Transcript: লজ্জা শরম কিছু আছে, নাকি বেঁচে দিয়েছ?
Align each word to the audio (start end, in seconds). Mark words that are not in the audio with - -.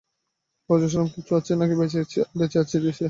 লজ্জা 0.69 0.87
শরম 0.91 1.09
কিছু 1.15 1.31
আছে, 1.39 1.51
নাকি 1.59 1.73
বেঁচে 1.79 1.97
দিয়েছ? 2.79 2.99